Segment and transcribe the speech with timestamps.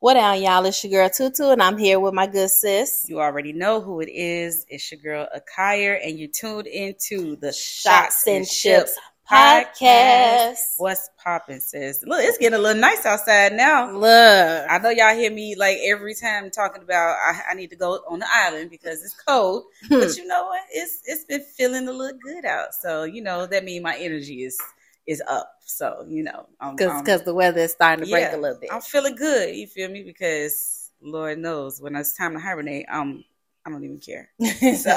[0.00, 0.64] What down, y'all?
[0.64, 3.04] It's your girl Tutu, and I'm here with my good sis.
[3.06, 4.64] You already know who it is.
[4.70, 8.98] It's your girl Akire, and you tuned into the Shots and Ships
[9.30, 10.56] podcast.
[10.78, 12.02] What's poppin', sis?
[12.02, 13.92] Look, it's getting a little nice outside now.
[13.92, 17.76] Look, I know y'all hear me like every time talking about I, I need to
[17.76, 19.64] go on the island because it's cold.
[19.90, 20.62] but you know what?
[20.72, 22.72] It's it's been feeling a little good out.
[22.72, 24.58] So you know that means my energy is
[25.06, 25.59] is up.
[25.76, 26.46] So you know,
[26.76, 28.70] because because the weather is starting to break a little bit.
[28.72, 29.54] I'm feeling good.
[29.54, 30.02] You feel me?
[30.02, 33.24] Because Lord knows when it's time to hibernate, um,
[33.70, 34.30] I don't even care.
[34.80, 34.90] So,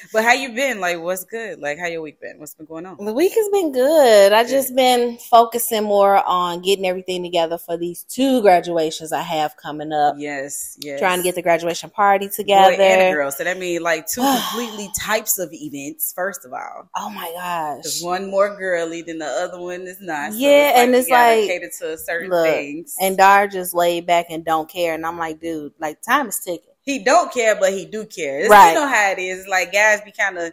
[0.12, 0.80] but how you been?
[0.80, 1.60] Like, what's good?
[1.60, 2.38] Like, how your week been?
[2.38, 3.02] What's been going on?
[3.02, 4.32] The week has been good.
[4.32, 9.56] I just been focusing more on getting everything together for these two graduations I have
[9.56, 10.16] coming up.
[10.18, 10.98] Yes, yes.
[10.98, 12.76] Trying to get the graduation party together.
[12.76, 13.30] Boy and a girl.
[13.30, 16.12] So that means like two completely types of events.
[16.14, 16.88] First of all.
[16.96, 17.82] Oh my gosh.
[17.82, 20.32] There's one more girly than the other one is not.
[20.32, 22.96] So yeah, it's and it's like to certain look, things.
[23.00, 26.40] And Dar just laid back and don't care, and I'm like, dude, like time is
[26.40, 28.40] ticking he don't care, but he do care.
[28.40, 28.70] It's, right.
[28.72, 29.46] You know how it is.
[29.48, 30.52] Like guys be kind of,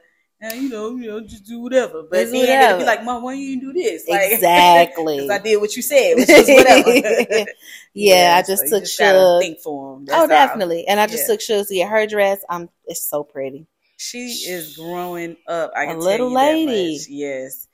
[0.54, 2.04] you know, you know, just do whatever.
[2.10, 2.78] But Just then whatever.
[2.80, 4.08] be like, Mom, why you do this?
[4.08, 5.30] Like, exactly.
[5.30, 7.50] I did what you said, which was whatever.
[7.94, 9.42] yeah, I just you took just Shug.
[9.42, 10.06] Think for him.
[10.12, 10.88] Oh, definitely.
[10.88, 11.34] And I just Yeah.
[11.34, 12.40] took Shug to get her dress.
[12.50, 12.70] I'm.
[12.86, 13.68] It's so pretty.
[13.98, 15.72] She is growing up.
[15.76, 17.00] I A can tell little lady.
[17.10, 17.68] Yes.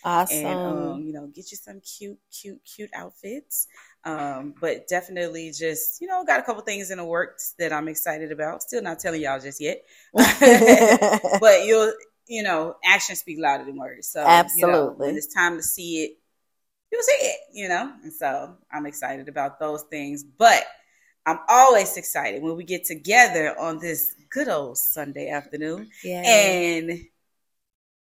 [0.03, 0.45] Awesome.
[0.45, 3.67] and um, you know get you some cute, cute, cute outfits.
[4.03, 7.87] Um, but definitely just you know got a couple things in the works that I'm
[7.87, 8.63] excited about.
[8.63, 11.93] Still not telling y'all just yet, but you'll
[12.27, 14.07] you know actions speak louder than words.
[14.07, 15.07] So you know, Absolutely.
[15.07, 16.11] when it's time to see it,
[16.91, 17.39] you'll see it.
[17.53, 20.23] You know, and so I'm excited about those things.
[20.23, 20.63] But
[21.27, 26.21] I'm always excited when we get together on this good old Sunday afternoon yeah.
[26.25, 27.01] and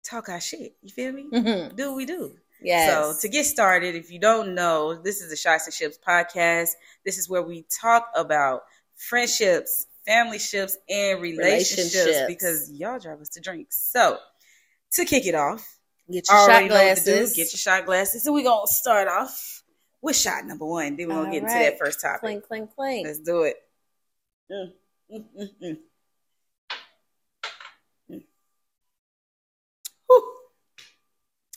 [0.04, 0.76] talk our shit.
[0.80, 1.26] You feel me?
[1.32, 1.74] Mhm.
[1.74, 2.36] Do what we do.
[2.62, 2.88] yes.
[3.20, 6.70] So to get started, if you don't know, this is the Shots and Ships podcast.
[7.04, 8.62] This is where we talk about
[8.94, 12.26] friendships, family ships, and relationships, Relationships.
[12.28, 13.66] because y'all drive us to drink.
[13.70, 14.18] So
[14.92, 15.66] to kick it off,
[16.08, 17.34] get your shot glasses.
[17.34, 18.24] Get your shot glasses.
[18.24, 19.64] And we're gonna start off
[20.02, 20.96] with shot number one.
[20.96, 22.20] Then we're gonna All get into that first topic.
[22.20, 23.06] clink, clink, clink.
[23.06, 23.56] Let's do it.
[24.50, 24.72] Mm,
[25.12, 25.78] mm, mm, mm.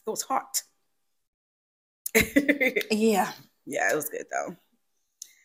[0.07, 0.63] It was hot.
[2.91, 3.31] Yeah.
[3.65, 4.55] yeah, it was good though.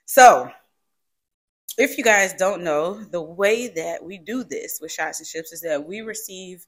[0.06, 0.50] So,
[1.76, 5.53] if you guys don't know, the way that we do this with shots and ships
[5.53, 6.66] is that we receive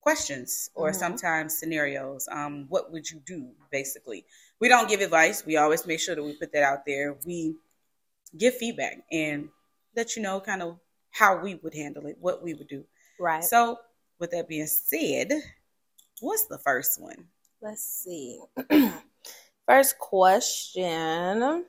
[0.00, 0.94] questions or Mhm.
[0.94, 2.28] sometimes scenarios.
[2.30, 4.24] Um, what would you do, basically?
[4.60, 5.44] We don't give advice.
[5.44, 7.16] We always make sure that we put that out there.
[7.26, 7.56] We
[8.36, 9.48] give feedback and
[9.94, 10.78] let you know kind of
[11.10, 12.84] how we would handle it, what we would do.
[13.18, 13.44] Right.
[13.44, 13.78] So,
[14.18, 15.32] with that being said,
[16.20, 17.26] what's the first one?
[17.60, 18.40] Let's see.
[19.66, 21.64] First question.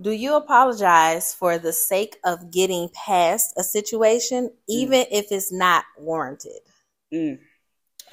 [0.00, 5.84] Do you apologize for the sake of getting past a situation, even if it's not
[5.96, 6.60] warranted?
[7.12, 7.38] Mm.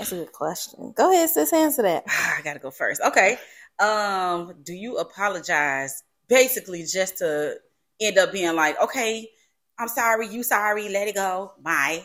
[0.01, 0.93] That's a good question.
[0.95, 2.03] Go ahead, sis, answer that.
[2.07, 3.01] I gotta go first.
[3.05, 3.37] Okay.
[3.79, 7.55] Um, do you apologize basically just to
[7.99, 9.29] end up being like, okay,
[9.77, 12.03] I'm sorry, you sorry, let it go, bye?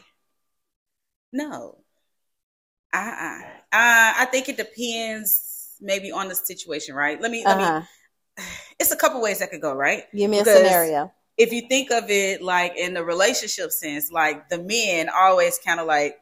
[1.33, 1.85] No.
[2.93, 3.41] Uh-uh.
[3.73, 7.21] Uh, I think it depends maybe on the situation, right?
[7.21, 7.81] Let me let Uh-huh.
[7.81, 8.45] me
[8.79, 10.05] it's a couple ways that could go, right?
[10.15, 11.13] Give me a scenario.
[11.37, 15.81] if you think of it like in the relationship sense, like the men always kind
[15.81, 16.19] of like,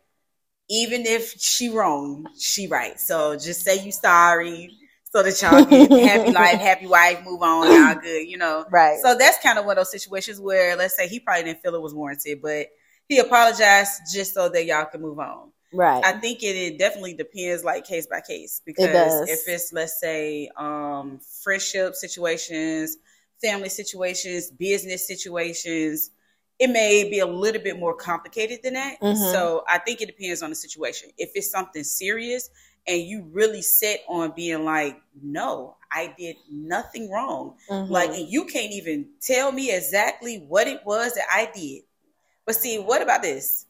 [0.69, 2.99] even if she wrong, she right.
[2.99, 4.71] So just say you sorry,
[5.15, 8.65] so that y'all get happy life, happy wife, move on, y'all good, you know.
[8.71, 8.99] Right.
[9.01, 11.75] So that's kind of one of those situations where, let's say, he probably didn't feel
[11.75, 12.67] it was warranted, but
[13.09, 15.53] he apologized just so that y'all can move on.
[15.73, 16.05] right.
[16.05, 20.49] I think it, it definitely depends, like case by case, because if it's let's say
[20.57, 22.97] um, friendship situations,
[23.41, 26.11] family situations, business situations,
[26.59, 29.01] it may be a little bit more complicated than that.
[29.01, 29.33] Mhm.
[29.33, 31.11] So I think it depends on the situation.
[31.19, 32.49] If it's something serious
[32.87, 37.91] and you really set on being like, no, I did nothing wrong, Mhm.
[37.91, 41.83] like, and you can't even tell me exactly what it was that I did.
[42.45, 43.67] But see, what about this?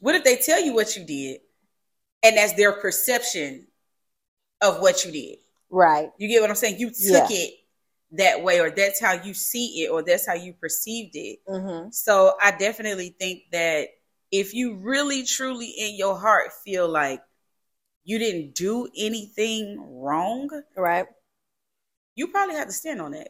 [0.00, 1.42] What if they tell you what you did
[2.22, 3.66] and that's their perception
[4.60, 5.38] of what you did?
[5.70, 6.12] right.
[6.18, 6.78] You get what I'm saying?
[6.78, 7.36] You took Yeah.
[7.36, 7.54] it
[8.12, 11.40] that way, or that's how you see it, or that's how you perceived it.
[11.46, 13.88] hmm So I definitely think that
[14.30, 17.22] if you really truly in your heart feel like
[18.04, 21.06] you didn't do anything wrong, Right.
[22.14, 23.28] you probably have to stand on that.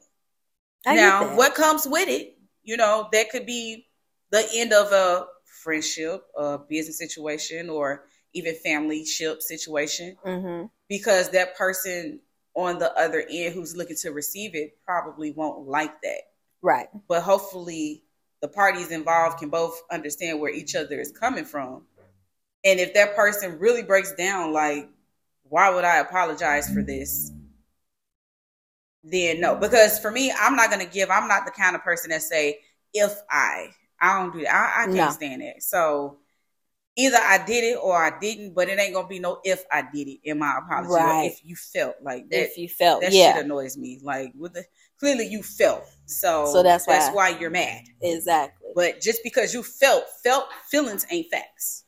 [0.86, 1.36] I now, that.
[1.36, 3.86] what comes with it, you know, that could be
[4.30, 10.70] the end of a friendship, a business situation, or even family ship situation, Mhm.
[10.88, 12.20] because that person
[12.54, 16.22] on the other end who's looking to receive it probably won't like that.
[16.60, 16.88] Right.
[17.08, 18.04] But hopefully,
[18.40, 21.82] the parties involved can both understand where each other is coming from.
[22.64, 24.88] And if that person really breaks down, like,
[25.44, 27.32] why would I apologize for this?
[29.04, 31.10] Then no, because for me, I'm not gonna give.
[31.10, 32.60] I'm not the kind of person that say
[32.94, 33.68] if I.
[34.00, 34.52] I don't do that.
[34.52, 35.10] I, I can't No.
[35.10, 35.62] stand that.
[35.62, 36.18] So
[36.96, 39.82] either I did it or I didn't, but it ain't gonna be no if I
[39.82, 40.90] did it in my apology.
[40.90, 41.30] or Right.
[41.32, 43.98] If you felt like that, if you felt, that yeah, shit annoys me.
[44.02, 44.64] Like with the
[44.98, 45.84] clearly you felt.
[46.06, 47.82] So So that's that's why- why you're mad.
[48.00, 48.70] exactly.
[48.74, 51.84] But just because you felt, felt feelings ain't facts.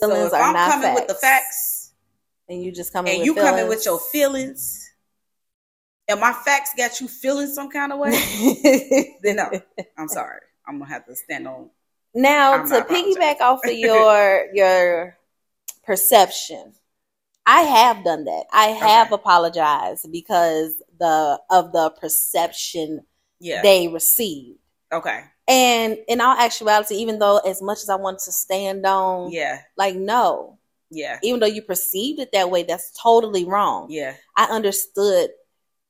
[0.00, 1.20] Feelings so if I'm coming with the facts.
[1.20, 1.92] facts
[2.48, 4.90] and you just coming and with you coming with your feelings,
[6.08, 8.10] and my facts got you feeling some kind of way,
[9.22, 9.50] then no,
[9.96, 10.40] I'm sorry.
[10.66, 11.70] I'm gonna have to stand on.
[12.14, 15.16] Now I'm to piggyback off of your your
[15.84, 16.72] perception,
[17.46, 18.44] I have done that.
[18.52, 19.14] I have Okay.
[19.16, 23.04] apologized because the of the perception
[23.40, 23.62] Yeah.
[23.62, 24.58] they received.
[24.92, 25.24] okay.
[25.46, 29.60] And in all actuality, even though as much as I want to stand on, Yeah.
[29.76, 30.58] like no,
[30.90, 31.18] Yeah.
[31.22, 33.88] even though you perceived it that way, that's totally wrong.
[33.90, 34.14] Yeah.
[34.36, 35.30] I understood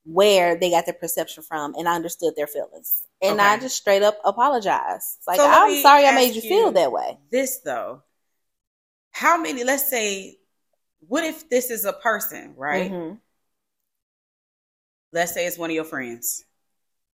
[0.05, 3.05] where they got their perception from and I understood their feelings.
[3.31, 5.19] And I just straight up apologized.
[5.27, 7.19] Like, So I'm sorry I made you, feel you- that way.
[7.31, 8.03] This though,
[9.13, 9.65] how many?
[9.65, 10.39] Let's say,
[11.07, 12.91] what if this is a person, right?
[12.91, 13.21] Mhm.
[15.13, 16.45] let's say it's one of your friends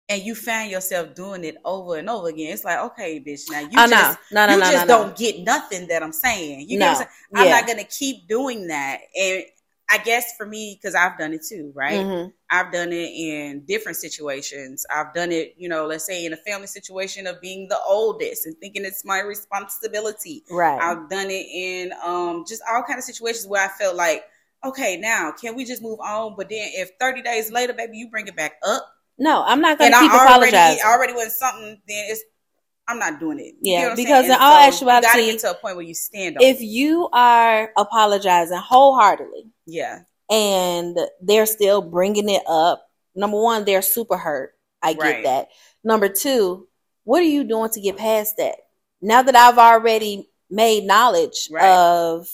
[0.09, 3.61] and you find yourself doing it over and over again it's like okay bitch now
[3.61, 4.47] you oh, just no.
[4.47, 6.87] No, no, you just don't get nothing that i'm saying you No.
[6.87, 7.61] know what i'm saying i'm Yeah.
[7.61, 9.45] not gonna keep doing that and
[9.91, 12.33] i guess for me because i've done it too right Mhm.
[12.51, 16.37] i've done it in different situations i've done it you know let's say in a
[16.39, 20.81] family situation of being the oldest and thinking it's my responsibility Right.
[20.83, 24.25] I've done it in um just all kind of situations where I felt like,
[24.65, 26.35] okay, now can we just move on?
[26.37, 28.87] But then if 30 days later, baby, you bring it back up,
[29.19, 30.83] no, I'm not going to keep I already apologizing.
[30.85, 32.23] already went something, then it's
[32.91, 33.55] I'm not doing it.
[33.63, 35.77] You Yeah, what I'm because in all so you gotta actuality, get to a point
[35.77, 36.65] where you stand if it.
[36.65, 40.01] you are apologizing wholeheartedly yeah,
[40.31, 42.85] and they're still bringing it up,
[43.15, 44.53] number one, they're super hurt.
[44.83, 45.25] I get Right.
[45.25, 45.49] that.
[45.85, 46.69] Number two,
[47.05, 48.57] what are you doing to get past that?
[49.03, 51.69] Now that I've already made knowledge Right.
[51.71, 52.27] of,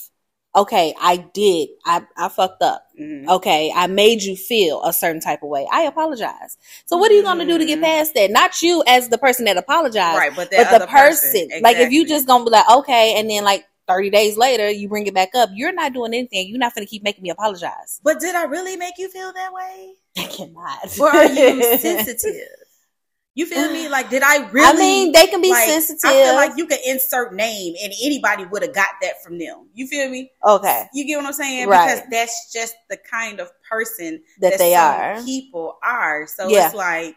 [0.57, 2.83] okay, I did, I, I fucked up.
[3.01, 3.29] Mhm.
[3.29, 5.67] Okay, I made you feel a certain type of way.
[5.71, 6.57] I apologize.
[6.87, 7.83] So what are you going to do to get Mhm.
[7.83, 8.31] past that?
[8.31, 11.49] Not you as the person that apologized, right, but, but the other person.
[11.61, 14.89] Like if you just gonna be like, okay, and then like 30 days later you
[14.89, 16.49] bring it back up, you're not doing anything.
[16.49, 18.01] You're not gonna keep making me apologize.
[18.03, 19.95] but did I really make you feel that way?
[20.19, 20.99] I cannot.
[20.99, 22.49] Or are you sensitive?
[23.37, 23.87] You feel me?
[23.91, 24.67] Like, did I really?
[24.67, 26.01] I mean, they can be like, sensitive.
[26.11, 29.69] I feel like you can insert name and anybody would have got that from them.
[29.75, 30.31] You feel me?
[30.43, 31.69] okay, You get what I'm saying?
[31.69, 31.87] Right.
[31.87, 35.23] Because that's just the kind of person that, they some are.
[35.23, 36.27] People are.
[36.27, 36.67] So Yeah.
[36.69, 37.15] it's like,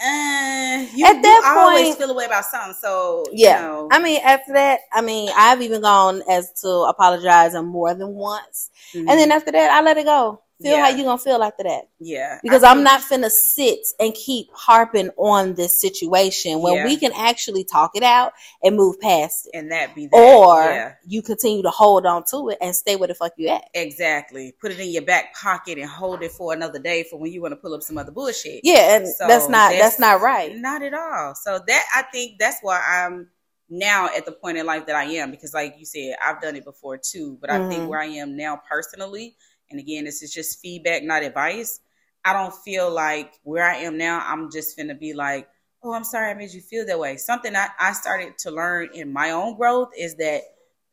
[0.00, 2.74] uh, you, At that you always point- feel away about something.
[2.80, 3.60] So Yeah.
[3.60, 7.94] you know, I mean, after that, I mean, I've even gone as to apologizing more
[7.94, 10.40] than once, mhm, and then after that, I let it go.
[10.62, 10.96] Feel how Yeah.
[10.96, 11.88] you gonna feel after that.
[11.98, 16.74] yeah, because I I'm think- not finna sit and keep harping on this situation when
[16.74, 16.84] Yeah.
[16.84, 18.32] we can actually talk it out
[18.62, 19.58] and move past it.
[19.58, 20.16] and that be that.
[20.16, 23.48] Or yeah, you continue to hold on to it and stay where the fuck you
[23.48, 23.64] at.
[23.74, 24.52] exactly.
[24.60, 27.42] Put it in your back pocket and hold it for another day for when you
[27.42, 28.60] want to pull up some other bullshit.
[28.62, 30.54] Yeah, and So that's not that's, not right.
[30.56, 31.34] Not at all.
[31.34, 33.28] So that I think that's why I'm
[33.68, 36.54] now at the point in life that I am because like you said, I've done
[36.54, 37.38] it before too.
[37.40, 37.68] But I Mhm.
[37.68, 39.36] think where I am now personally,
[39.70, 41.80] and again, this is just feedback, not advice.
[42.24, 45.48] I don't feel like where I am now, I'm just gonna be like,
[45.82, 47.16] oh, I'm sorry I made you feel that way.
[47.18, 50.42] Something I, I started to learn in my own growth is that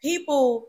[0.02, 0.68] people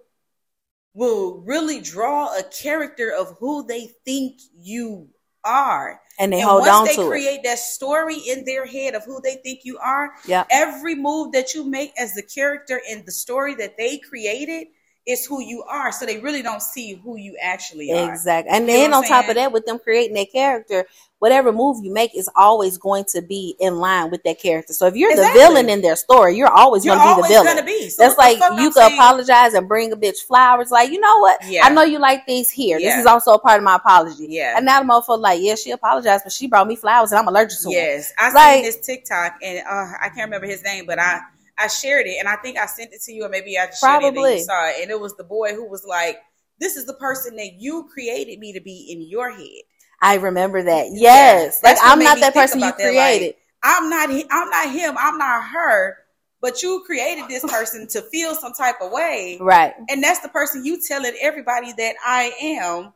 [0.94, 5.08] will really draw a character of who they think you
[5.44, 7.08] are And they and hold once on they to it.
[7.08, 10.48] create that story in their head of who they think you are, Yep.
[10.50, 14.68] every move that you make as the character in the story that they created
[15.06, 15.90] is who you are.
[15.90, 18.10] So they really don't see who you actually are.
[18.12, 18.52] Exactly.
[18.54, 20.86] And You know then on I'm top of that, with them creating their character,
[21.18, 24.72] whatever move you make is always going to be in line with that character.
[24.72, 25.40] So if you're Exactly.
[25.40, 27.66] the villain in their story, you're always going to be the villain.
[27.66, 27.90] be.
[27.90, 30.70] So That's like you I'm could saying- apologize and bring a bitch flowers.
[30.70, 31.38] Like, you know what?
[31.48, 31.64] Yeah.
[31.66, 32.78] I know you like these here.
[32.78, 34.26] This is also a part of my apology.
[34.28, 34.54] Yeah.
[34.56, 37.26] And now the motherfucker like, yeah, she apologized, but she brought me flowers and I'm
[37.26, 37.72] allergic to them.
[37.72, 41.20] Yes, I Like- seen this TikTok and uh, I can't remember his name, but I
[41.62, 43.80] I shared it and I think I sent it to you or maybe I just
[43.80, 46.18] shared it and you saw it and it was the boy who was like,
[46.58, 49.62] "This is the person that you created me to be in your head."
[50.00, 50.88] I remember that.
[50.92, 51.60] Yes.
[51.60, 52.84] That's like I'm not that person you that, like,
[53.18, 53.36] created.
[53.62, 55.98] I'm not I'm not him, I'm not her,
[56.40, 59.38] but you created this person to feel some type of way.
[59.40, 59.74] right.
[59.88, 62.92] And that's the person you telling everybody that I am.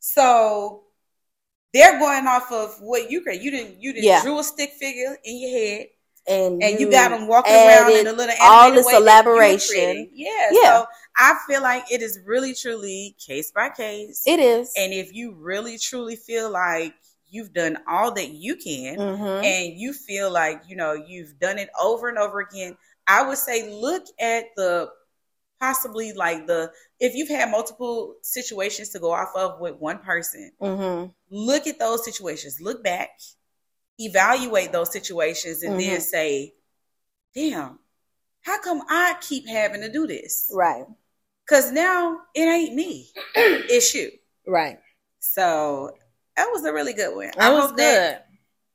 [0.00, 0.82] So
[1.72, 3.40] they're going off of what you create.
[3.40, 4.22] You didn't you didn't Yeah.
[4.22, 5.86] drew a stick figure in your head
[6.28, 10.08] And and you got them walking around in a little all this elaboration.
[10.12, 10.78] Yeah, Yeah.
[10.80, 10.86] So
[11.16, 14.22] I feel like it is really truly case by case.
[14.26, 14.72] It is.
[14.76, 16.94] and if you really truly feel like
[17.28, 19.42] you've done all that you can Mhm.
[19.44, 22.76] and you feel like you know you've done it over and over again
[23.06, 24.90] i would say look at the
[25.60, 30.52] possibly like the if you've had multiple situations to go off of with one person
[30.60, 31.14] Mhm.
[31.30, 33.10] look at those situations look back
[34.06, 36.02] evaluate those situations and then Mhm.
[36.02, 36.54] say
[37.34, 37.78] damn
[38.42, 40.84] how come i keep having to do this Right.
[41.46, 44.10] because now it ain't me it's you
[44.46, 44.78] Right.
[45.20, 45.96] so
[46.36, 47.30] that was a really good one.
[47.36, 47.78] That was hope good.
[47.78, 48.26] That,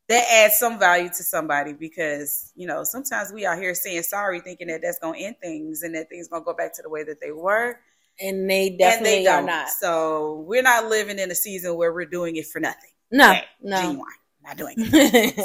[0.10, 4.40] that adds some value to somebody because you know sometimes we out here saying sorry,
[4.40, 7.04] thinking that that's gonna end things and that things gonna go back to the way
[7.04, 7.80] that they were,
[8.22, 9.48] and they and definitely they don't.
[9.48, 9.70] not.
[9.70, 12.92] So we're not living in a season where we're doing it for nothing.
[13.12, 13.34] No.
[13.34, 13.82] Hey, No.
[13.82, 14.06] genuine,
[14.48, 15.36] not doing it.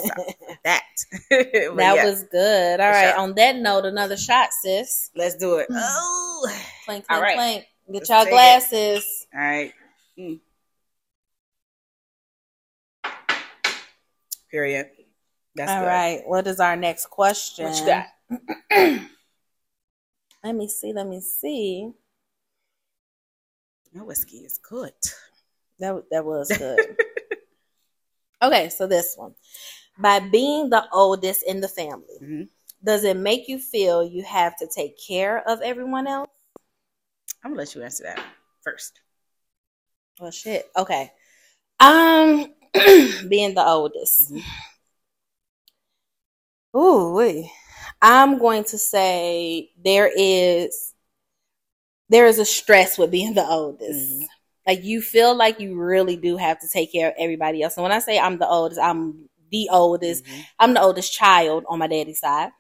[0.65, 0.83] that.
[1.31, 2.81] that yeah, was good.
[2.81, 3.11] All For right.
[3.11, 3.19] sure.
[3.19, 5.11] On that note, another shot, sis.
[5.17, 5.67] let's do it.
[5.71, 6.49] Oh,
[6.85, 7.65] Clink, All clink, right.
[7.93, 8.31] Get Let's y'all take it.
[8.31, 9.27] glasses.
[9.35, 9.73] all right.
[10.19, 10.41] Mm.
[14.51, 14.87] Period.
[15.57, 15.87] That's All good.
[15.87, 16.23] right.
[16.27, 17.65] What is our next question?
[17.67, 18.07] What you got?
[20.45, 20.93] Let me see.
[20.93, 21.91] Let me see.
[23.95, 24.93] That whiskey is good.
[25.79, 26.97] That that was good.
[28.43, 29.35] okay, so this one.
[29.99, 32.49] By being the oldest in the family, Mhm.
[32.83, 36.31] does it make you feel you have to take care of everyone else?
[37.45, 38.25] I'm gonna let you answer that
[38.63, 39.01] first.
[40.21, 40.71] Well, shit.
[40.77, 41.13] Okay.
[41.81, 42.55] Um,
[43.29, 44.33] being the oldest.
[44.33, 44.43] Mhm.
[46.77, 47.51] Ooh, wait.
[48.01, 50.95] I'm going to say there is
[52.09, 54.21] there is a stress with being the oldest.
[54.21, 54.29] Mhm.
[54.67, 57.77] Like you feel like you really do have to take care of everybody else.
[57.77, 60.25] And when I say I'm the oldest, I'm the oldest.
[60.25, 60.45] Mhm.
[60.59, 62.51] I'm the oldest child on my daddy's side.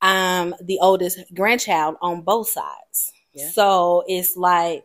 [0.00, 3.12] I'm the oldest grandchild on both sides.
[3.32, 3.50] Yeah.
[3.50, 4.84] So it's like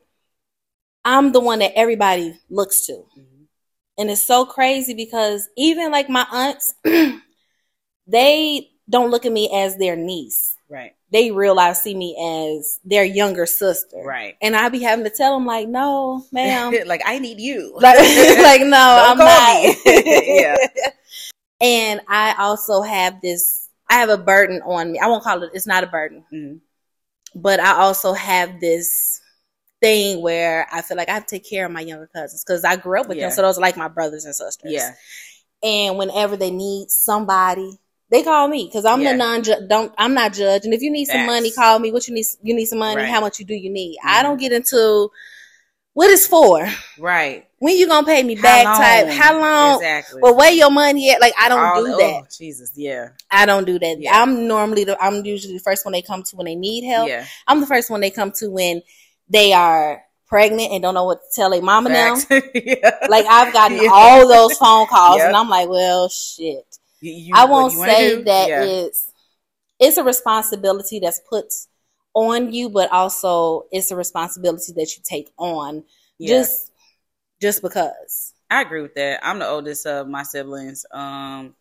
[1.06, 2.94] I'm the one that everybody looks to.
[2.94, 3.48] Mhm.
[3.98, 6.74] And it's so crazy because even like my aunts,
[8.08, 10.58] they don't look at me as their niece.
[10.70, 10.96] Right.
[11.14, 12.18] They realize see me
[12.58, 14.02] as their younger sister.
[14.04, 14.36] Right.
[14.42, 16.74] And I be having to tell them like, no, ma'am.
[16.88, 17.72] like I need you.
[17.80, 19.76] like, like no, I'm not.
[19.86, 20.56] Yeah.
[21.62, 23.70] And I also have this.
[23.90, 25.00] I have a burden on me.
[25.00, 25.52] I won't call it.
[25.54, 26.60] It's not a burden, Mhm.
[27.36, 29.22] but I also have this
[29.82, 32.64] thing where I feel like I have to take care of my younger cousins because
[32.64, 33.28] I grew up with Yeah.
[33.28, 34.72] them, so those are like my brothers and sisters.
[34.72, 34.94] Yeah.
[35.62, 37.80] And whenever they need somebody,
[38.14, 39.12] they call me because I'm Yeah.
[39.12, 40.72] the non don't I'm not judging.
[40.72, 41.28] If you need some Facts.
[41.28, 41.92] money, call me.
[41.92, 42.26] What you need?
[42.44, 43.02] You need some money.
[43.02, 43.10] Right.
[43.10, 43.98] How much you do you need?
[44.06, 44.10] Mhm.
[44.10, 45.10] I don't get into
[45.94, 46.68] what it's for.
[47.00, 47.46] Right.
[47.60, 48.66] When you gonna pay me back?
[48.66, 48.78] long?
[48.78, 49.08] Type.
[49.10, 49.78] How long?
[49.78, 50.20] Exactly.
[50.22, 51.22] But where your money at?
[51.22, 52.32] Like I don't All- do oh, that.
[52.32, 52.72] Jesus.
[52.76, 53.10] Yeah.
[53.32, 53.98] I don't do that.
[54.00, 54.22] Yeah.
[54.22, 57.08] I'm normally the I'm usually the first one they come to when they need help.
[57.10, 57.26] Yeah.
[57.48, 58.82] I'm the first one they come to when
[59.30, 62.16] they are pregnant and don't know what to tell their mama now.
[62.54, 62.98] Yeah.
[63.08, 63.90] Like I've gotten Yeah.
[63.92, 65.28] all those phone calls Yep.
[65.28, 66.66] and I'm like, well, shit.
[67.12, 68.24] You- I won't say do?
[68.24, 68.64] that Yeah.
[68.66, 69.12] it's
[69.80, 71.54] it's a responsibility that's put
[72.14, 75.84] on you, but also it's a responsibility that you take on
[76.20, 76.30] Yeah.
[76.30, 76.72] just
[77.42, 78.34] just because.
[78.50, 79.20] I agree with that.
[79.28, 80.86] I'm the oldest of my siblings.
[80.92, 81.56] Um,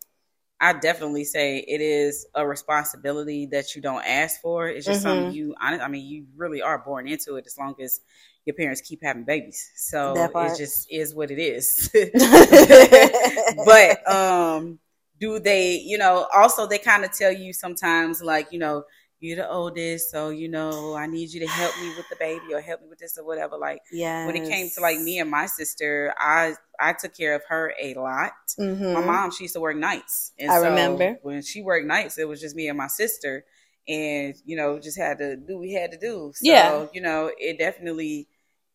[0.61, 4.67] I definitely say it is a responsibility that you don't ask for.
[4.67, 5.33] It's just something Mhm.
[5.33, 7.99] you, I I mean, you really are born into it as long as
[8.45, 9.71] your parents keep having babies.
[9.75, 11.89] So it just is what it is.
[13.65, 14.79] but um,
[15.23, 18.83] do they, you know, also they kind of tell you sometimes, like, you know,
[19.19, 22.53] you're the oldest, so you know, I need you to help me with the baby
[22.53, 23.57] or help me with this or whatever.
[23.57, 24.23] Like, yeah.
[24.23, 27.73] when it came to like me and my sister, I I took care of her
[27.81, 28.33] a lot.
[28.57, 31.19] hmm My mom, she used to work nights, and I so remember.
[31.21, 33.45] when she worked nights, it was just me and my sister,
[33.87, 36.31] and you know, just had to do what we had to do.
[36.35, 36.85] So, Yeah.
[36.93, 38.27] you know, it definitely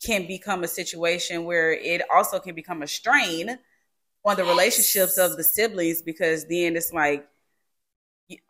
[0.04, 3.58] can become a situation where it also can become a strain
[4.24, 7.26] on the relationships of the siblings because then it's like.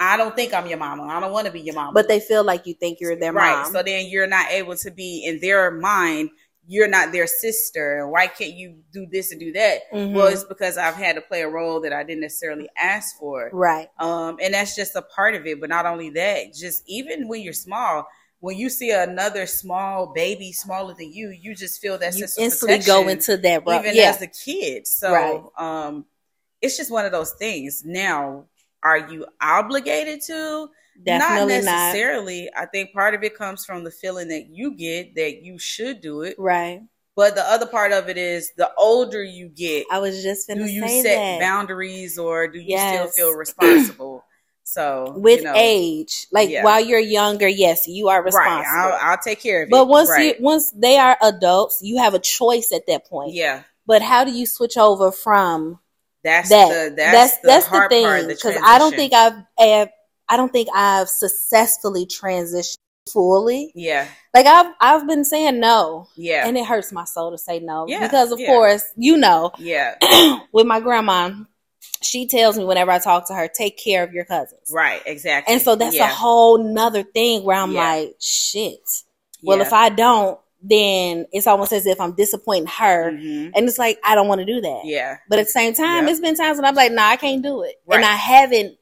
[0.01, 1.05] I don't think I'm your mama.
[1.05, 1.93] I don't want to be your mama.
[1.93, 3.63] But they feel like you think you're their right.
[3.63, 3.73] mom.
[3.73, 6.31] So then you're not able to be in their mind.
[6.67, 8.09] You're not their sister.
[8.09, 9.83] Why can't you do this and do that?
[9.93, 10.15] Mhm.
[10.15, 13.51] Well, it's because I've had to play a role that I didn't necessarily ask for.
[13.53, 13.89] right.
[14.01, 15.61] Um, and that's just a part of it.
[15.61, 18.09] But not only that, just even when you're small,
[18.41, 22.39] when you see another small baby smaller than you, you just feel that You sense
[22.39, 23.65] instantly go into that.
[23.65, 23.81] Bro.
[23.81, 24.11] even yeah.
[24.11, 24.87] as a kid.
[24.87, 25.43] So Right.
[25.59, 26.05] um,
[26.63, 27.83] it's just one of those things.
[27.85, 28.47] Now,
[28.83, 30.69] are you obligated to?
[31.05, 31.73] Definitely not not.
[31.73, 32.51] necessarily.
[32.57, 36.01] I think part of it comes from the feeling that you get that you should
[36.01, 36.35] do it.
[36.39, 36.81] Right.
[37.15, 40.65] But the other part of it is the older you get, I was just do
[40.65, 41.41] you set that.
[41.41, 43.15] boundaries or do you Yes.
[43.15, 44.25] still feel responsible?
[44.71, 46.27] So with you know, age.
[46.31, 46.63] Like Yeah.
[46.63, 48.25] while you're younger, yes, you are right?
[48.27, 48.77] responsible.
[48.77, 49.71] I'll, I'll take care of it.
[49.71, 50.37] but once right.
[50.39, 53.33] you once they are adults, you have a choice at that point.
[53.33, 55.79] yeah, But how do you switch over from
[56.23, 56.69] that's that?
[56.69, 59.89] the that's that's, the that's the thing because I don't think I've, I've
[60.29, 62.77] I don't think I've successfully transitioned
[63.11, 63.73] fully.
[63.75, 67.59] Yeah, Like I've I've been saying no, yeah, and it hurts my soul to say
[67.61, 68.49] no Yeah, because of yeah.
[68.49, 69.95] course you know yeah.
[70.53, 71.31] with my grandma,
[72.03, 74.71] she tells me whenever I talk to her, take care of your cousins.
[74.73, 75.53] Right, exactly.
[75.53, 76.05] And so that's yeah.
[76.11, 77.85] a whole nother thing where I'm Yeah.
[77.95, 78.81] like, shit.
[79.43, 79.65] Well, Yeah.
[79.67, 83.13] if I don't, then it's almost as if I'm disappointing her.
[83.13, 83.53] Mhm.
[83.55, 84.81] And it's like, I don't want to do that.
[84.85, 87.43] yeah, But at the same time, it's been times when I'm like, nah, I can't
[87.43, 87.77] do it.
[87.87, 87.97] Right.
[87.99, 88.77] And I haven't,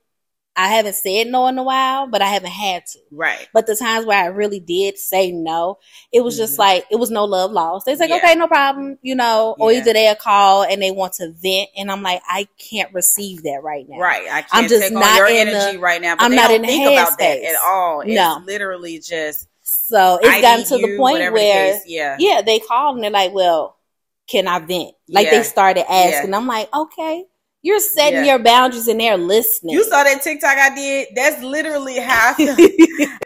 [0.58, 2.98] I haven't said no in a while, but I haven't had to.
[3.10, 3.46] right.
[3.52, 5.78] But the times where I really did say no,
[6.12, 6.58] it was just Mhm.
[6.60, 7.86] like, it was no love lost.
[7.88, 8.16] It's like, Yeah.
[8.16, 9.80] okay, no problem, you know, or Yeah.
[9.80, 11.68] either they'll call and they want to vent.
[11.76, 13.98] And I'm like, I can't receive that right now.
[13.98, 14.22] Right.
[14.30, 16.16] I can't I'm just not your in energy the- right now.
[16.18, 17.44] I'm they not don't in the think about that headspace.
[17.50, 18.00] at all.
[18.00, 18.40] It's No.
[18.46, 22.16] literally just So it's I gotten to the point where, yeah.
[22.18, 23.76] yeah, they call and they're like, well,
[24.28, 24.92] can I vent?
[25.08, 25.38] Like Yeah.
[25.38, 26.32] they started asking.
[26.34, 27.24] I'm like, okay,
[27.62, 28.32] you're setting Yeah.
[28.36, 29.74] your boundaries and they're listening.
[29.74, 31.08] You saw that TikTok I did?
[31.14, 32.54] That's literally how I feel.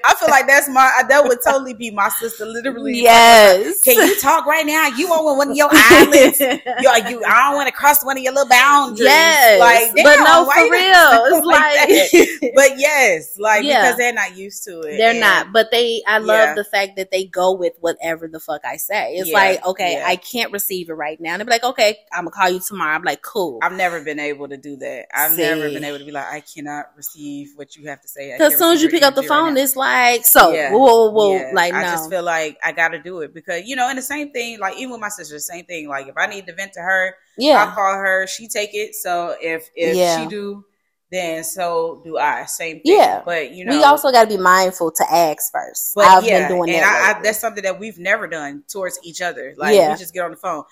[0.05, 2.47] I feel like that's my that would totally be my sister.
[2.47, 3.81] Literally, yes.
[3.81, 4.89] Can you talk right now?
[4.89, 6.41] You on one of your islands?
[6.81, 9.01] You, you I don't want to cross one of your little boundaries.
[9.01, 9.61] yes.
[9.61, 11.39] like but no, for real.
[11.39, 13.83] It's like like, But yes, like Yeah.
[13.83, 14.97] because they're not used to it.
[14.99, 15.53] they're And- not.
[15.53, 16.55] But they, I love Yeah.
[16.55, 19.15] the fact that they go with whatever the fuck I say.
[19.17, 20.03] It's Yeah, like, okay.
[20.05, 21.33] I can't receive it right now.
[21.35, 22.95] And they're like, okay, I'm gonna call you tomorrow.
[22.95, 23.59] I'm like, cool.
[23.63, 25.07] I've never been able to do that.
[25.15, 28.33] I've never been able to be like, I cannot receive what you have to say.
[28.33, 29.90] Because as soon as you pick up the energy right phone, it's like,
[30.23, 30.73] so, Yeah.
[30.73, 31.79] whoa, whoa, Yeah, like, no.
[31.79, 34.33] I just feel like I got to do it because you know, and the same
[34.33, 34.59] thing.
[34.59, 35.89] Like even with my sister, the same thing.
[35.89, 38.27] Like if I need to vent to her, yeah I'll call her.
[38.27, 38.95] She take it.
[38.95, 40.23] So if if Yeah.
[40.23, 40.65] she do,
[41.11, 42.45] then so do I.
[42.47, 42.83] Same thing.
[42.97, 43.23] Yeah.
[43.25, 45.95] But you know, we also got to be mindful to ask first.
[45.95, 47.15] But I've yeah, been doing and that.
[47.17, 49.55] I, I, that's something that we've never done towards each other.
[49.57, 49.93] Like Yeah.
[49.93, 50.65] we just get on the phone.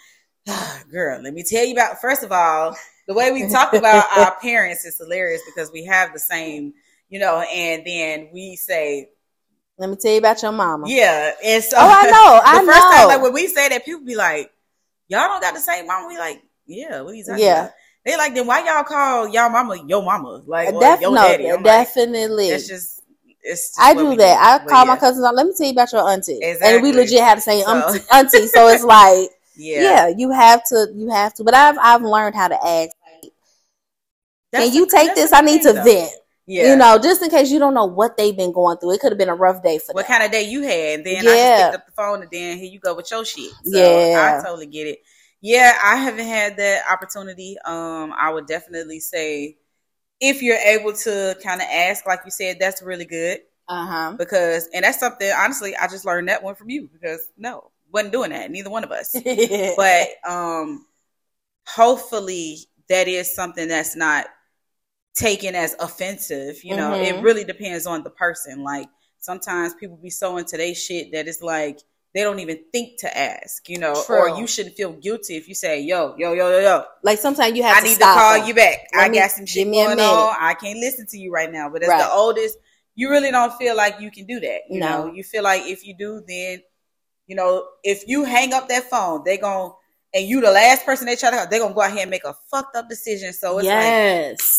[0.90, 2.00] Girl, let me tell you about.
[2.00, 2.76] First of all,
[3.06, 6.74] the way we talk about our parents is hilarious because we have the same,
[7.08, 9.10] you know, and then we say,
[9.78, 10.86] Let me tell you about your mama.
[10.88, 12.40] yeah, and so Oh, I know.
[12.44, 12.90] I the first know.
[12.96, 14.50] time, like when we say that, people be like,
[15.08, 17.60] "Y'all don't got the same mama." We like, yeah, what are you talking Yeah.
[17.62, 17.72] about?
[18.04, 20.42] They like, then why y'all call y'all mama your mama?
[20.46, 21.48] Like, Def- your no, daddy?
[21.48, 22.48] I'm like, definitely.
[22.48, 23.02] it's just,
[23.42, 23.74] it's.
[23.78, 24.38] I do that.
[24.38, 24.92] I But call yeah.
[24.94, 25.26] my cousins.
[25.34, 26.40] Let me tell you about your auntie.
[26.42, 28.46] And we legit have the same So- auntie, auntie.
[28.48, 30.08] So it's like, Yeah, yeah.
[30.16, 31.44] you have to, you have to.
[31.44, 32.90] But I've I've learned how to ask.
[34.52, 35.32] Like, Can you take this?
[35.32, 35.84] I need to though.
[35.84, 36.10] vent.
[36.48, 38.92] Yeah, You know, just in case you don't know what they've been going through.
[38.94, 39.96] It could have been a rough day for them.
[39.96, 40.12] what them.
[40.12, 41.00] kind of day you had.
[41.00, 41.40] And then I Yeah.
[41.40, 43.52] just picked up the phone and then here you go with your shit.
[43.64, 44.14] So Yeah.
[44.16, 45.00] I totally get it.
[45.40, 47.56] Yeah, I haven't had that opportunity.
[47.64, 49.56] Um, I would definitely say
[50.20, 54.16] if you're able to kind of ask, like you said, that's really good Uh huh.
[54.18, 55.30] because, and that's something.
[55.36, 58.50] Honestly, I just learned that one from you because no, wasn't doing that.
[58.50, 59.14] Neither one of us.
[59.76, 60.86] but um,
[61.66, 62.58] hopefully
[62.88, 64.26] that is something that's not
[65.18, 66.62] taken as offensive.
[66.64, 67.22] You know, it Mhm.
[67.22, 68.62] really depends on the person.
[68.62, 71.80] Like sometimes people be so into their shit that it's like
[72.14, 73.68] they don't even think to ask.
[73.68, 76.84] You know, or you shouldn't feel guilty if you say, "Yo, yo, yo, yo, yo."
[77.02, 78.48] like sometimes you have I to need to call them.
[78.48, 78.88] you back.
[78.94, 80.36] Let I me- got some give shit going on.
[80.40, 81.68] I can't listen to you right now.
[81.68, 81.98] But as Right.
[82.02, 82.56] the oldest,
[82.94, 84.60] you really don't feel like you can do that.
[84.70, 85.06] You No.
[85.06, 86.62] know, you feel like if you do, then
[87.26, 89.70] you know, if you hang up that phone, they gon'
[90.14, 92.10] and you the last person they try to call, they're gonna go out here and
[92.10, 93.32] make a fucked up decision.
[93.32, 93.66] So it's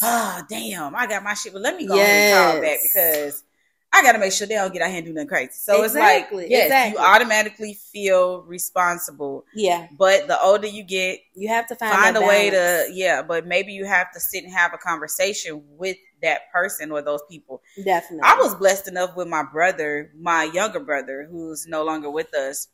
[0.02, 1.54] like, oh damn, I got my shit.
[1.54, 2.08] But let me go ahead
[2.48, 3.44] and call back because
[3.92, 5.52] I gotta make sure they don't get out here and do nothing crazy.
[5.54, 7.02] So Exactly, it's like, yes, exactly.
[7.02, 9.46] you automatically feel responsible.
[9.56, 9.88] yeah.
[9.98, 13.48] But the older you get, You have to find, find a way to yeah but
[13.48, 17.62] maybe you have to sit and have a conversation with that person or those people
[17.84, 18.20] definitely.
[18.24, 22.68] i was blessed enough with my brother my younger brother who's no longer with us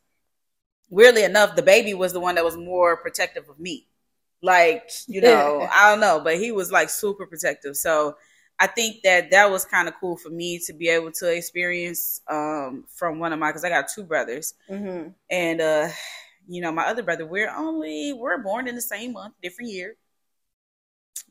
[0.89, 3.87] weirdly enough the baby was the one that was more protective of me
[4.41, 8.15] like you know i don't know but he was like super protective so
[8.59, 12.21] i think that that was kind of cool for me to be able to experience
[12.29, 15.89] um from one of my because i got two brothers hmm and uh
[16.47, 19.95] you know my other brother we're only we're born in the same month different year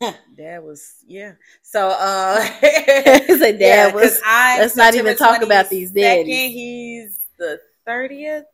[0.36, 1.32] dad was yeah.
[1.62, 4.20] So uh He said, yeah, was."
[4.58, 6.52] Let's not even talk about these 22nd, daddies.
[6.52, 8.44] He's the thirtieth,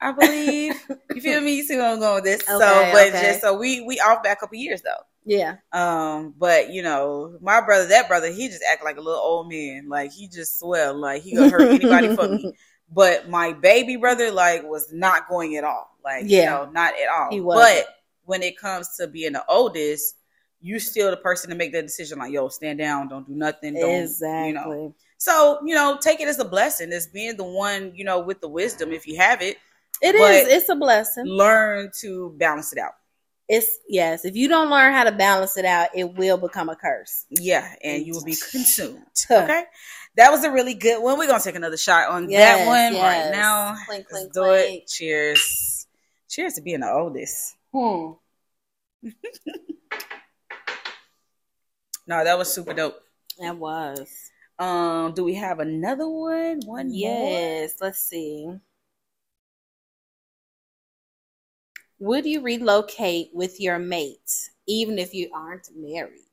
[0.00, 0.74] I believe.
[1.14, 1.56] you feel me?
[1.56, 2.46] You see where I'm going with this.
[2.46, 3.22] so but okay.
[3.22, 5.02] just so we we off back a couple years though.
[5.24, 5.56] Yeah.
[5.72, 9.48] Um, but you know, my brother, that brother, he just act like a little old
[9.48, 9.88] man.
[9.88, 12.52] Like he just swell, like he gonna hurt anybody for me.
[12.92, 15.96] But my baby brother, like, was not going at all.
[16.04, 16.50] Like, you Yeah.
[16.50, 17.30] know, not at all.
[17.30, 17.84] He wasn't.
[17.86, 20.16] but when it comes to being the oldest,
[20.60, 22.18] you still the person to make that decision.
[22.18, 24.48] Like, yo, stand down, don't do nothing, don't Exactly.
[24.48, 24.94] you know.
[25.18, 28.40] So you know, take it as a blessing, as being the one, you know, with
[28.40, 29.58] the wisdom, if you have it,
[30.02, 30.48] It is.
[30.48, 31.26] It's a blessing.
[31.26, 32.92] learn to balance it out.
[33.48, 34.24] It's yes.
[34.24, 37.26] If you don't learn how to balance it out, it will become a curse.
[37.30, 39.04] Yeah, and you will be consumed.
[39.30, 39.64] Okay.
[40.16, 41.18] That was a really good one.
[41.18, 43.02] We're gonna take another shot on that one yes.
[43.02, 43.76] right now.
[43.86, 44.82] Clink, Let's clink, do clink.
[44.82, 44.88] it.
[44.88, 45.86] Cheers.
[46.28, 47.56] Cheers to being the oldest.
[47.72, 48.12] Hmm.
[52.10, 53.00] No, that was super dope.
[53.38, 54.08] That was.
[54.58, 56.58] Um, do we have another one?
[56.66, 56.96] One more?
[56.96, 57.74] Yes.
[57.80, 58.52] Let's see.
[62.00, 66.26] Would you relocate with your mate, even if you aren't married?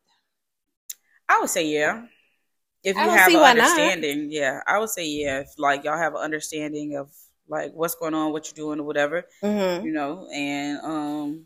[1.30, 2.06] I would say yeah.
[2.84, 3.69] If you have an why not.
[3.69, 5.39] understanding, yeah, I would say yeah.
[5.41, 7.12] If like y'all have an understanding of
[7.49, 9.86] like what's going on, what you're doing, or whatever, Mm-hmm.
[9.86, 11.45] you know, and um,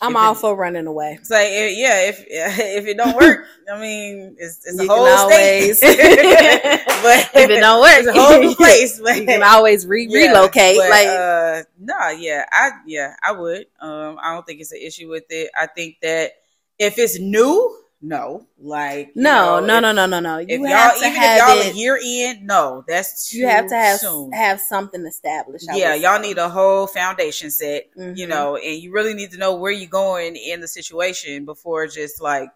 [0.00, 1.18] I'm If all it- for running away.
[1.20, 5.78] It's like yeah, if if it don't work, I mean, it's, it's a whole always-
[5.78, 5.96] state.
[7.02, 9.00] but if it don't work, it's a whole new place.
[9.00, 10.76] But you can always re- yeah, relocate.
[10.76, 13.66] but, like uh, no, yeah, I yeah, I would.
[13.80, 15.50] Um, I don't think it's an issue with it.
[15.58, 16.32] I think that
[16.78, 20.38] if it's new, no, like you no, know, no, no, no, no, no.
[20.48, 21.74] If You y'all have to even if have y'all it.
[21.74, 24.32] a year in, no, that's too you have to have soon.
[24.32, 25.68] have something established.
[25.68, 26.20] I yeah, y'all say.
[26.20, 28.26] need a whole foundation set you Mhm.
[28.26, 32.22] know, and you really need to know where you're going in the situation before just
[32.22, 32.48] like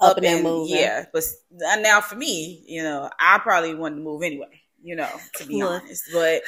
[0.00, 0.68] up and moving.
[0.68, 1.24] Yeah, but
[1.80, 4.62] now for me, you know, I probably wanted to move anyway.
[4.86, 5.82] You know, to be Look.
[5.82, 6.42] honest, but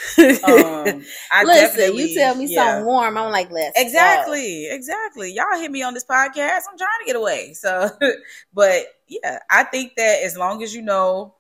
[0.44, 2.64] um, I Listen, you tell me yeah.
[2.64, 3.84] something warm, I'm like, let's go.
[3.84, 5.32] Exactly, exactly.
[5.34, 6.60] Y'all hit me on this podcast.
[6.70, 7.54] I'm trying to get away.
[7.54, 7.90] So,
[8.54, 11.34] but yeah, I think that as long as you know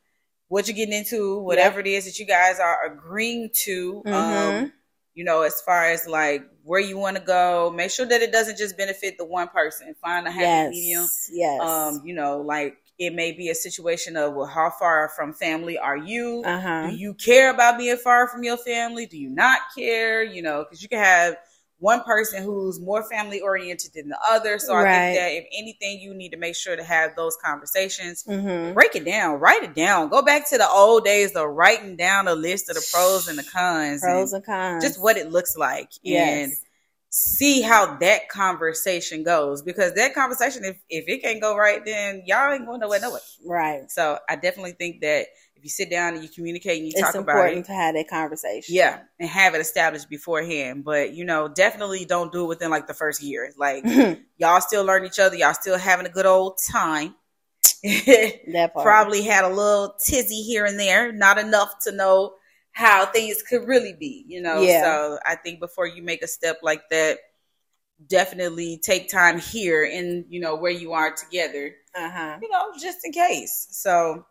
[0.48, 4.72] what you're getting into, whatever it is that you guys are agreeing to, um, Mhm.
[5.14, 8.32] you know, as far as like where you want to go, make sure that it
[8.32, 9.94] doesn't just benefit the one person.
[10.02, 11.06] Find a happy Yes, medium.
[11.30, 11.60] yes.
[11.60, 15.78] Um, you know, like it may be a situation of well, how far from family
[15.78, 16.42] are you?
[16.44, 16.86] uh huh.
[16.90, 19.06] Do you care about being far from your family?
[19.06, 20.22] Do you not care?
[20.22, 21.36] You know, because you can have
[21.80, 24.58] one person who's more family oriented than the other.
[24.58, 24.92] So I Right.
[25.12, 28.24] think that if anything, you need to make sure to have those conversations.
[28.24, 28.74] Mm-hmm.
[28.74, 30.08] Break it down, write it down.
[30.08, 33.38] Go back to the old days of writing down a list of the pros and
[33.38, 34.84] the cons, Pros and and cons.
[34.84, 36.62] just what it looks like, and Yes.
[37.10, 39.62] See how that conversation goes.
[39.62, 43.20] Because that conversation, if if it can't go right, then y'all ain't going nowhere, nowhere.
[43.44, 43.90] Right.
[43.90, 47.00] So I definitely think that if you sit down and you communicate and you It's
[47.00, 47.22] talk about it.
[47.22, 48.74] it's important to have that conversation.
[48.74, 50.84] yeah, and have it established beforehand.
[50.84, 53.52] But you know, definitely don't do it within like the first year.
[53.56, 54.20] Like mm-hmm.
[54.38, 57.14] y'all still learn each other, y'all still having a good old time.
[57.82, 58.84] that part.
[58.84, 62.34] Probably had a little tizzy here and there, not enough to know
[62.78, 64.60] how things could really be, you know.
[64.62, 64.84] Yeah.
[64.84, 67.18] So I think before you make a step like that,
[68.06, 72.38] definitely take time here in, you know, where you are together Uh huh.
[72.40, 73.66] you know, just in case.
[73.72, 74.24] So,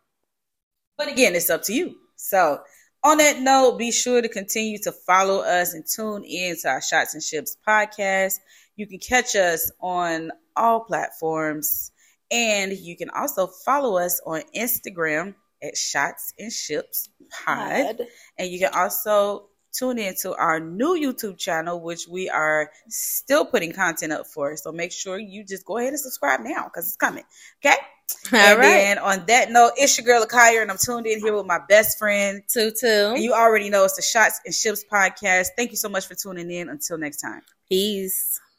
[0.98, 1.96] but again, it's up to you.
[2.16, 2.62] So,
[3.04, 6.82] on that note, be sure to continue to follow us and tune in to our
[6.82, 8.40] Shots and Ships podcast.
[8.78, 11.92] You can catch us on all platforms,
[12.32, 18.02] and you can also follow us on Instagram at Shots and Ships Pod.
[18.38, 23.46] And you can also tune in to our new YouTube channel, which we are still
[23.46, 24.56] putting content up for.
[24.58, 27.24] So make sure you just go ahead and subscribe now because it's coming.
[27.64, 27.76] Okay?
[28.32, 28.68] All and right.
[28.68, 31.60] then on that note, it's your girl Akaya, and I'm tuned in here with my
[31.68, 32.42] best friend.
[32.48, 32.88] Tutu.
[32.88, 35.48] And you already know it's the Shots and Ships podcast.
[35.58, 36.70] Thank you so much for tuning in.
[36.70, 37.42] Until next time.
[37.70, 38.40] Peace.